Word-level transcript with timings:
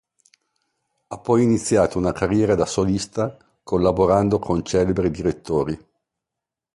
Ha 1.09 1.19
poi 1.19 1.43
iniziato 1.43 1.99
una 1.99 2.11
carriera 2.11 2.55
da 2.55 2.65
solista 2.65 3.37
collaborando 3.61 4.39
con 4.39 4.63
celebri 4.63 5.11
direttori. 5.11 5.77